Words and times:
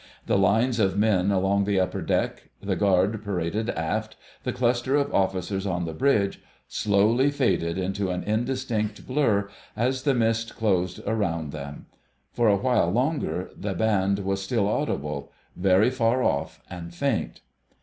The 0.25 0.35
lines 0.35 0.79
of 0.79 0.97
men 0.97 1.29
along 1.31 1.65
the 1.65 1.79
upper 1.79 2.01
deck, 2.01 2.49
the 2.59 2.75
guard 2.75 3.23
paraded 3.23 3.69
aft, 3.69 4.15
the 4.43 4.51
cluster 4.51 4.95
of 4.95 5.13
officers 5.13 5.67
on 5.67 5.85
the 5.85 5.93
bridge, 5.93 6.41
slowly 6.67 7.29
faded 7.29 7.77
into 7.77 8.09
an 8.09 8.23
indistinct 8.23 9.05
blur 9.05 9.47
as 9.77 10.01
the 10.01 10.15
mist 10.15 10.55
closed 10.57 10.99
round 11.05 11.51
them. 11.51 11.85
For 12.33 12.47
a 12.49 12.57
while 12.57 12.89
longer 12.89 13.51
the 13.55 13.75
band 13.75 14.25
was 14.25 14.41
still 14.41 14.67
audible, 14.67 15.31
very 15.55 15.91
far 15.91 16.23
off 16.23 16.63
and 16.67 16.91
faint. 16.95 17.41